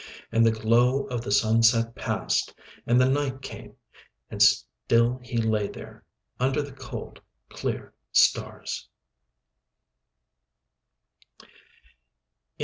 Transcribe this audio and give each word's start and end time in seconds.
And 0.31 0.43
the 0.43 0.49
glow 0.51 1.03
of 1.09 1.21
the 1.21 1.31
sunset 1.31 1.93
passed, 1.93 2.55
and 2.87 2.99
the 2.99 3.07
night 3.07 3.43
came, 3.43 3.75
and 4.31 4.41
still 4.41 5.19
he 5.21 5.37
lay 5.37 5.67
there, 5.67 6.03
under 6.39 6.63
the 6.63 6.71
cold, 6.73 7.21
clear 7.49 7.93
stars. 8.11 8.89